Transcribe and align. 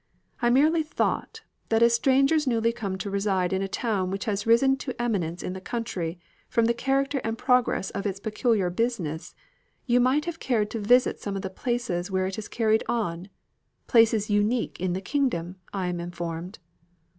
"I 0.41 0.49
merely 0.49 0.81
thought, 0.81 1.41
that 1.69 1.83
as 1.83 1.93
strangers 1.93 2.47
newly 2.47 2.73
come 2.73 2.97
to 2.97 3.11
reside 3.11 3.53
in 3.53 3.61
a 3.61 3.67
town 3.67 4.09
which 4.09 4.25
has 4.25 4.47
risen 4.47 4.75
to 4.77 4.99
eminence 4.99 5.43
in 5.43 5.53
the 5.53 5.61
country, 5.61 6.17
from 6.49 6.65
the 6.65 6.73
character 6.73 7.21
and 7.23 7.37
progress 7.37 7.91
of 7.91 8.07
its 8.07 8.19
peculiar 8.19 8.71
business, 8.71 9.35
you 9.85 9.99
might 9.99 10.25
have 10.25 10.39
cared 10.39 10.71
to 10.71 10.79
visit 10.79 11.19
some 11.19 11.35
of 11.35 11.43
the 11.43 11.51
places 11.51 12.09
where 12.09 12.25
it 12.25 12.39
is 12.39 12.47
carried 12.47 12.83
on; 12.89 13.29
places 13.85 14.27
unique 14.27 14.79
in 14.79 14.93
the 14.93 15.01
kingdom, 15.01 15.57
I 15.71 15.85
am 15.85 15.99
informed. 15.99 16.57